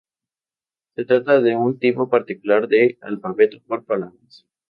[0.95, 4.47] Se trata de un tipo particular de Alfabeto por palabras.